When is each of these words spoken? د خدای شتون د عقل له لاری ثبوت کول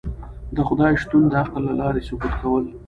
د 0.55 0.57
خدای 0.67 0.93
شتون 1.01 1.23
د 1.27 1.33
عقل 1.41 1.61
له 1.67 1.73
لاری 1.81 2.01
ثبوت 2.07 2.33
کول 2.41 2.65